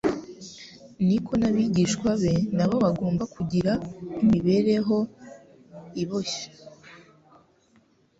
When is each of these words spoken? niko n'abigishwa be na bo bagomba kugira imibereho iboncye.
niko 1.05 1.31
n'abigishwa 1.39 2.09
be 2.21 2.33
na 2.55 2.65
bo 2.69 2.75
bagomba 2.85 3.23
kugira 3.35 3.71
imibereho 4.23 4.97
iboncye. 6.01 6.45